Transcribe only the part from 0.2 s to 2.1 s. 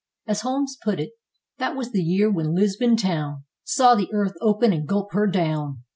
As Holmes puts it,— "That was the